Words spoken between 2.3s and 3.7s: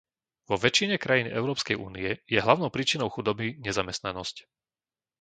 je hlavnou príčinou chudoby